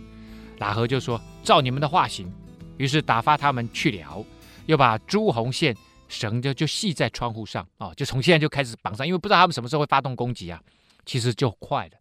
[0.59, 2.29] 喇合就说：“照你们的话行。”
[2.77, 4.27] 于是打发他们去了，
[4.67, 5.77] 又把朱红线
[6.09, 10.61] 绳就就系在窗户上啊，就从现在就开始绑上，因为不知道他们什么时候会发动攻击啊。
[11.07, 11.93] 其实就快了。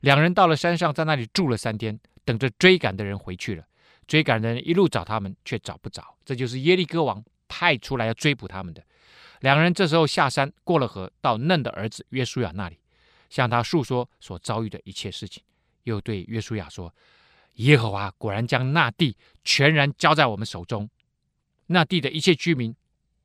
[0.00, 2.00] 两人到了山上，在那里住了三天。
[2.24, 3.64] 等着追赶的人回去了，
[4.06, 6.16] 追赶的人一路找他们，却找不着。
[6.24, 8.82] 这就是耶利哥王派出来要追捕他们的。
[9.40, 12.78] 两人这时候下山，过了河，到嫩的儿子约书亚那里，
[13.30, 15.42] 向他诉说所遭遇的一切事情，
[15.84, 16.94] 又对约书亚说
[17.56, 20.90] ：“耶和华果然将那地全然交在我们手中，
[21.66, 22.76] 那地的一切居民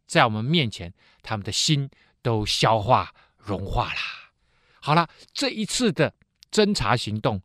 [0.07, 1.89] 在我们面前，他们的心
[2.21, 3.99] 都消化融化了。”
[4.79, 6.13] 好了，这一次的
[6.49, 7.41] 侦查行动。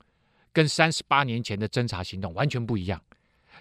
[0.52, 3.00] 跟三十八年前的侦查行动完全不一样。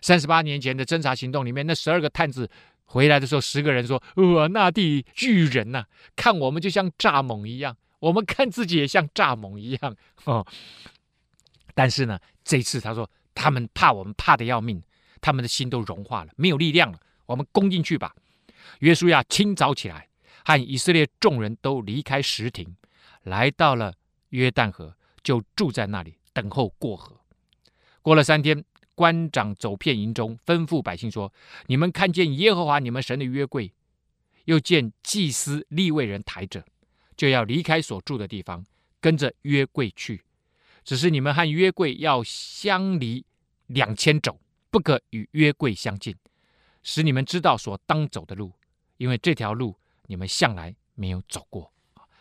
[0.02, 2.49] 三十八年前的侦查行动里面，那十二个探子
[2.86, 10.45] 回来的时候，十个人说：“哇，那地巨人呐、看我们就像蚱蜢一样，我们看自己也像蚱蜢一样。”哦，
[11.73, 14.82] 但是呢，这次他说他们怕我们怕得要命，
[15.19, 16.99] 他们的心都融化了，没有力量了。
[17.25, 18.15] 我们攻进去吧。
[18.80, 20.08] 约书亚清早起来，
[20.45, 22.75] 和以色列众人都离开石亭，
[23.23, 23.93] 来到了
[24.30, 26.15] 约旦河，就住在那里。
[26.33, 27.15] 等候过河。
[28.01, 28.63] 过了三天，
[28.95, 31.31] 官长走遍营中，吩咐百姓说
[31.67, 33.71] ：“你们看见耶和华你们神的约柜，
[34.45, 36.63] 又见祭司利未人抬着，
[37.15, 38.65] 就要离开所住的地方，
[39.01, 40.23] 跟着约柜去。
[40.83, 43.23] 只是你们和约柜要相离
[43.67, 44.39] 两千肘，
[44.71, 46.15] 不可与约柜相近，
[46.81, 48.53] 使你们知道所当走的路，
[48.97, 49.75] 因为这条路
[50.07, 51.71] 你们向来没有走过。”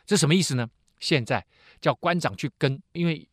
[0.05, 0.69] 这什么意思呢？
[0.99, 1.47] 现在
[1.81, 3.29] 叫官长去跟，因为。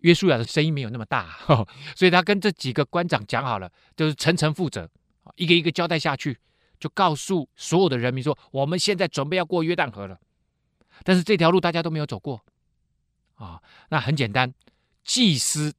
[0.00, 1.38] 约书亚的声音没有那么大，
[1.94, 4.88] 所以他跟这几个官长讲好了，就是层层负责，
[5.36, 6.38] 一个一个交代下去，
[6.78, 10.18] 就告诉所有的人民说：我们现在准备要过约旦河了，
[11.04, 12.42] 但是这条路大家都没有走过，
[13.34, 14.52] 啊，那很简单，
[15.04, 15.74] 祭司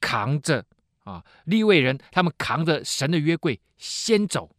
[0.00, 0.64] 扛着
[1.02, 4.54] 啊，利未人他们扛着神的约柜先走，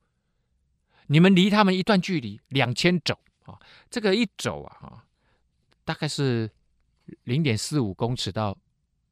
[1.08, 3.58] 你们离他们一段距离两千肘啊，
[3.90, 5.04] 这个一肘啊，啊，
[5.86, 6.52] 大概是
[7.24, 8.58] 零点四五公尺到。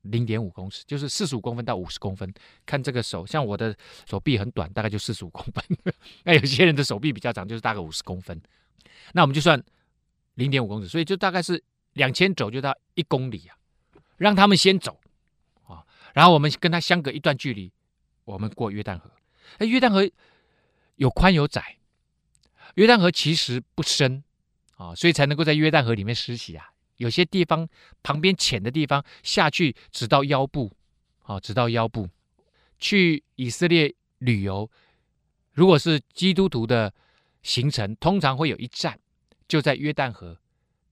[0.04, 2.34] 零点五公尺，就是四十五公分到五十公分。
[2.66, 3.76] 看这个手，像我的
[4.10, 5.64] 手臂很短，大概就四十五公分。
[6.24, 8.42] 那有些人的手臂比较长，就是大概五十公分。
[9.14, 9.62] 那我们就算
[10.36, 11.62] 零点五公尺，所以就大概是
[11.94, 13.58] 两千走，就到一公里啊。
[14.18, 15.00] 让他们先走
[15.66, 17.72] 啊，然后我们跟他相隔一段距离，
[18.26, 19.12] 我们过约旦河。
[19.58, 20.10] 哎，约旦河
[20.96, 21.78] 有宽有窄，
[22.76, 24.24] 约旦河其实不深
[24.78, 26.73] 啊，所以才能够在约旦河里面施洗啊。
[26.98, 27.68] 有些地方
[28.02, 30.72] 旁边浅的地方下去直到腰部，
[31.24, 32.08] 啊，直到腰部。
[32.80, 34.70] 去以色列旅游，
[35.54, 36.94] 如果是基督徒的
[37.42, 39.00] 行程，通常会有一站
[39.48, 40.38] 就在约旦河。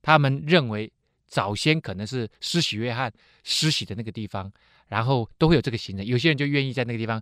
[0.01, 0.91] 他们认为
[1.27, 3.11] 早先可能是施洗约翰
[3.43, 4.51] 施洗的那个地方，
[4.87, 6.05] 然后都会有这个行程。
[6.05, 7.21] 有些人就愿意在那个地方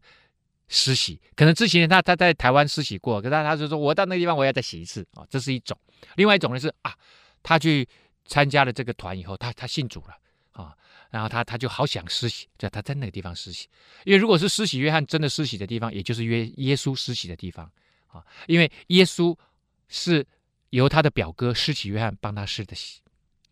[0.67, 5.75] 施洗，可能之前他他在台湾施洗过，可是他他就说我到那个地方我要再洗一次啊，这是一种。
[6.15, 6.93] 另外一种呢是啊，
[7.41, 7.87] 他去。
[8.29, 10.15] 参加了这个团以后，他他信主了
[10.51, 10.77] 啊，
[11.09, 13.67] 然后他他就好想施洗，在他在那个地方施洗，
[14.05, 17.69] 因为如果是施洗约翰真的施洗的地方，也就是约耶稣施洗的地方
[18.07, 19.35] 啊，因为耶稣
[19.87, 20.25] 是
[20.69, 23.01] 由他的表哥施洗约翰帮他施的洗，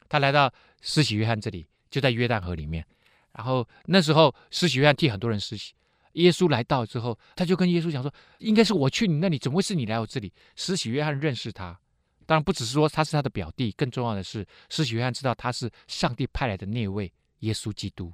[0.07, 2.85] 他来到施洗约翰这里，就在约旦河里面，
[3.33, 5.73] 然后那时候施洗约翰替很多人施洗，
[6.13, 10.31] 耶稣来到之后，他就跟耶稣讲说，应该是我去你那里，怎么会是你来我这里？
[10.55, 11.79] 施洗约翰认识他。
[12.27, 18.13] 当然不只是说他是他的表弟，更重要的是，施洗约翰知道他是上帝派来的那位耶稣基督。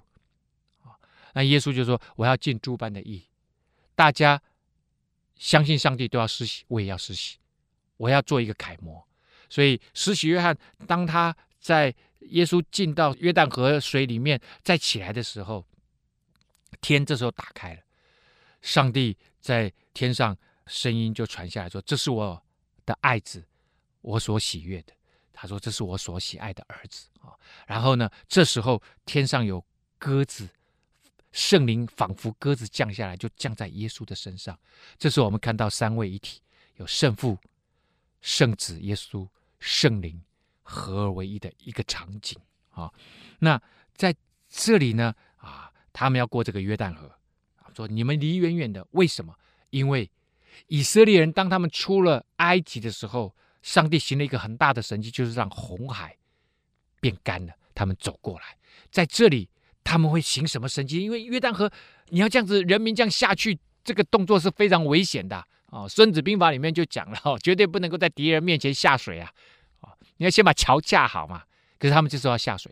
[0.83, 0.95] 啊，
[1.33, 3.25] 那耶稣就说：“我要尽诸般的义，
[3.95, 4.41] 大家
[5.35, 7.37] 相信上帝都要施洗，我也要施洗，
[7.97, 9.05] 我要做一个楷模。
[9.49, 10.55] 所以施洗约翰
[10.87, 11.93] 当他在
[12.29, 15.65] 耶稣进到约旦河水里面再起来的时候，
[16.81, 17.81] 天这时候打开了，
[18.61, 20.37] 上帝在天上
[20.67, 22.41] 声音就传下来说：“这是我
[22.85, 23.43] 的爱子，
[24.03, 24.93] 我所喜悦的。”
[25.35, 27.33] 他说：“这是我所喜爱的儿子啊。”
[27.67, 29.65] 然后呢，这时候天上有
[29.97, 30.47] 鸽子，
[31.31, 34.57] 圣灵仿佛鸽子降下来，就降在耶稣的身上。
[34.97, 36.39] 这是我们看到三位一体，
[36.75, 37.37] 有圣父、
[38.21, 39.27] 圣子耶稣、
[39.59, 40.21] 圣灵
[40.61, 42.39] 合而为一的一个场景
[42.69, 42.93] 啊。
[43.39, 43.59] 那
[43.95, 44.15] 在
[44.47, 47.11] 这里呢啊，他们要过这个约旦河，
[47.75, 49.35] 说你们离远远的，为什么？
[49.71, 50.09] 因为
[50.67, 53.35] 以色列人当他们出了埃及的时候。
[53.63, 56.15] 上帝行了一个很大的神迹，就是让红海
[56.99, 57.53] 变干了。
[57.73, 58.55] 他们走过来，
[58.91, 59.49] 在这里
[59.83, 61.01] 他们会行什么神迹？
[61.01, 61.71] 因为约旦河，
[62.09, 65.85] 你要这样子，人民这样下去，这个动作是非常危险的哦。
[65.89, 69.31] 《孙子兵法》里面就讲了， 绝对不能够在敌人面前下水啊！
[69.79, 71.43] 哦，你要先把桥架好嘛。
[71.79, 72.71] 可是他们就是要下水，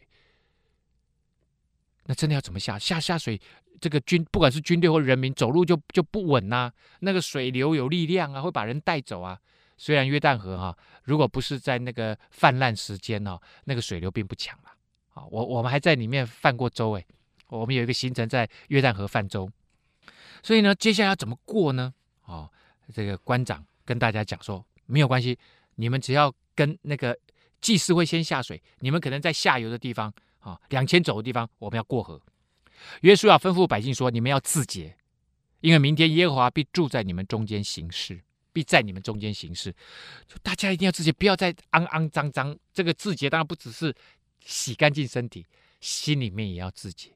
[2.06, 2.78] 那真的要怎么下？
[2.78, 3.42] 下下水，
[3.80, 6.74] 这个军不管是军队或人民走路就就不稳呐、啊。
[7.00, 9.39] 那个水流有力量啊，会把人带走啊。
[9.82, 14.69] 虽然约旦河哈，如果不是在那个泛滥时间哦，那个水流并不强了
[15.15, 15.25] 啊。
[15.32, 17.07] 我我们还在里面泛过舟诶，
[17.47, 19.49] 我们有一个行程在约旦河泛舟。
[20.43, 21.91] 所以呢，接下来要怎么过呢？
[22.25, 22.47] 哦，
[22.93, 25.36] 这个官长跟大家讲说，没有关系，
[25.73, 27.17] 你们只要跟那个
[27.59, 32.21] 祭司会先下水，你们可能在下游的地方啊，两千走的地方，我们要过河。
[33.01, 34.95] 约书亚吩咐百姓说，你们要自洁，
[35.61, 38.21] 因为明天耶和华必住在你们中间行事。
[38.54, 39.72] 必在你们中间行事，
[40.28, 42.58] 就大家一定要自洁，不要再肮肮脏脏。
[42.74, 43.95] 这个自洁当然不只是
[44.43, 45.45] 洗干净身体，
[45.80, 47.12] 心里面也要自洁。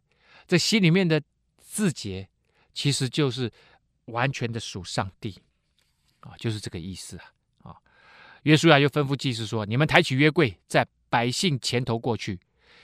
[0.47, 1.21] 这心里面的
[1.57, 2.27] 自洁，
[2.73, 3.51] 其实就是
[4.05, 5.41] 完全的属上帝
[6.19, 7.33] 啊，就是这个意思啊
[7.63, 7.77] 啊。
[8.43, 12.39] 约书亚又吩咐祭司说：“你们抬起约柜，在百姓前头过去。”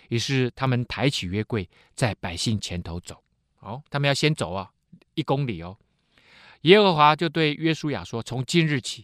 [0.09, 3.23] 于是他们抬起约柜，在百姓前头走。
[3.59, 4.69] 哦，他们要先走啊，
[5.13, 5.77] 一公里哦。
[6.61, 9.03] 耶和华就对约书亚说：“从今日起，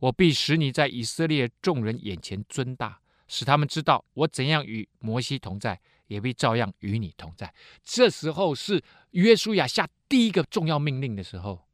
[0.00, 8.82] 我必使你在以色列众人眼前尊大，使他们知道我怎样与摩西同在，也必照样与你同在。”这时候是
[9.12, 11.64] 约书亚下第一个重要命令的时候，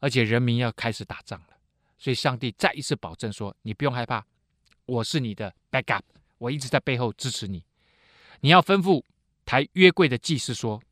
[0.00, 1.56] 而且人民要开始打仗了，
[1.98, 4.26] 所以上帝再一次保证说：“你不用害怕，
[4.86, 6.02] 我是你的 backup，
[6.38, 7.64] 我一直在背后支持你。
[8.40, 9.04] 你要吩咐
[9.44, 10.82] 抬约柜的祭司说。”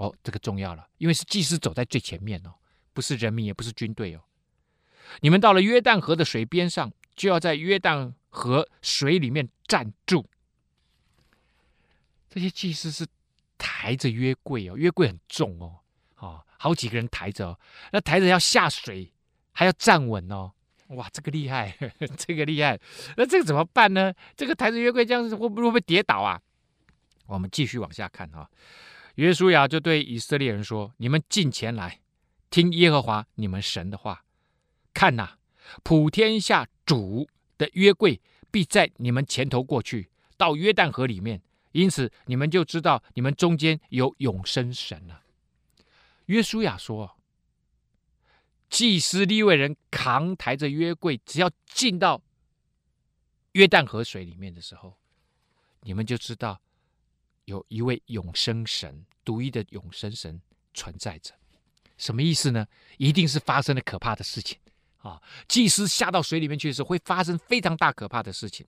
[0.00, 2.54] 哦，这个重要了，因为是祭司走在最前面哦，
[2.94, 4.20] 不是人民，也不是军队哦。
[5.20, 10.26] 你们到了约旦河的水边上，就要在约旦河水里面站住。
[12.30, 13.06] 这些祭司是
[13.58, 15.80] 抬着约柜哦，约柜很重哦，
[16.16, 17.60] 哦，好几个人抬着哦，
[17.92, 19.12] 那抬着要下水，
[19.52, 20.50] 还要站稳哦。
[20.88, 21.76] 哇，这个厉害，
[22.16, 22.80] 这个厉害。
[23.18, 24.14] 那这个怎么办呢？
[24.34, 26.40] 这个抬着约柜这样子会不会会不会跌倒啊？
[27.26, 28.48] 我们继续往下看哈、哦。
[29.20, 32.00] 约书亚就对以色列人说：“你们近前来，
[32.48, 34.24] 听耶和华你们神的话。
[34.94, 35.38] 看哪，
[35.82, 38.18] 普天下主的约柜
[38.50, 40.08] 必在你们前头过去，
[40.38, 41.42] 到约旦河里面。
[41.72, 45.22] 因此，你们就知道你们中间有永生神了。”
[46.24, 47.18] 约书亚说
[48.70, 52.22] ：“祭司利未人扛抬着约柜，只要进到
[53.52, 54.96] 约旦河水里面的时候，
[55.82, 56.58] 你们就知道。”
[57.46, 60.40] 有一位永生神，独一的永生神
[60.72, 61.32] 存在着，
[61.96, 62.66] 什么意思呢？
[62.96, 64.58] 一定是发生了可怕的事情
[64.98, 65.20] 啊！
[65.48, 68.66] 祭司下到水里面去的时候，会发生非常大可怕的事情，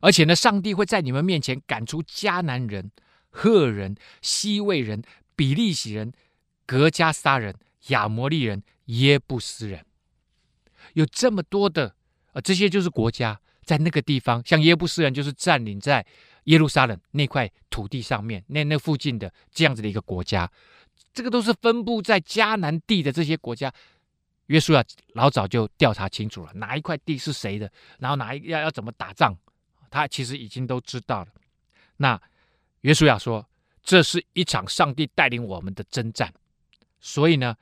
[0.00, 2.90] 而且呢，上帝会在你们面前赶出迦南人、
[3.30, 5.02] 赫人、希未人、
[5.34, 6.12] 比利洗人、
[6.64, 7.54] 格加撒人、
[7.88, 9.84] 亚摩利人、耶布斯人，
[10.94, 11.94] 有这么多的
[12.32, 16.04] 啊，这些就是国家在那个地方，像耶布斯人就是占领在。
[16.46, 20.50] 耶路撒冷那块土地上面，那那附近的这样子的一个国家，
[21.12, 23.72] 这个都是分布在迦南地的这些国家。
[24.46, 24.84] 约书亚
[25.14, 29.36] 老早就调查清楚了，哪一块地是谁的，然后哪一要要怎么打仗，
[29.90, 31.28] 他其实已经都知道了。
[31.96, 32.20] 那
[32.82, 33.44] 约书亚说，
[33.82, 36.32] 这是一场上帝带领我们的征战，
[37.00, 37.56] 所以呢，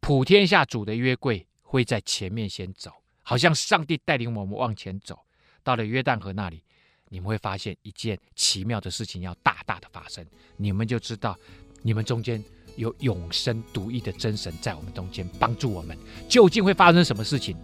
[0.00, 2.90] 普天下主的约柜会在前面先走，
[3.22, 5.20] 好像上帝带领我们往前走，
[5.62, 6.64] 到了约旦河那里。
[7.10, 10.24] 你们会发现一件奇妙的事情要大大的发生，
[10.56, 11.36] 你们就知道，
[11.82, 12.42] 你们中间
[12.76, 15.98] 有永生独一的真神在我们中间帮助我们。
[16.28, 17.56] 究竟会发生什么事情？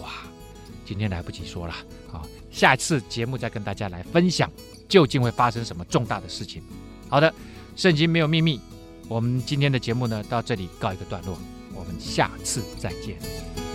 [0.00, 0.12] 哇，
[0.84, 1.74] 今天来不及说了，
[2.12, 4.50] 好，下一次节目再跟大家来分享
[4.86, 6.62] 究竟会发生什么重大的事情。
[7.08, 7.34] 好的，
[7.74, 8.60] 圣经没有秘密，
[9.08, 11.38] 我们今天的节目呢，到这里告一个段落，
[11.74, 13.69] 我们下次再见。